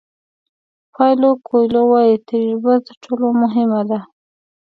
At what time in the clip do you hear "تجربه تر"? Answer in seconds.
2.27-2.95